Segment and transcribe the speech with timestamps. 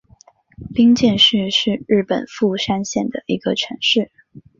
[0.73, 4.09] 冰见市是日本富山县的一个城市。